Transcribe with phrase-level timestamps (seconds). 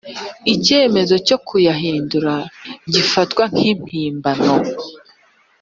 [0.53, 2.33] icyemezo cyo kuyahindura
[2.93, 4.53] gifatwa nkimpimbano.